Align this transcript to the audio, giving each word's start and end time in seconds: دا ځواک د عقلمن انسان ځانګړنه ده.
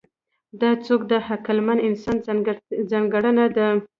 دا 0.59 0.69
ځواک 0.85 1.01
د 1.11 1.13
عقلمن 1.29 1.79
انسان 1.87 2.15
ځانګړنه 2.91 3.45
ده. 3.55 3.67